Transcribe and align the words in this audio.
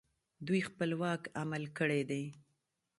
دوی 0.47 0.61
خپلواک 0.69 1.21
عمل 1.41 1.63
کړی 1.77 2.01
دی 2.09 2.23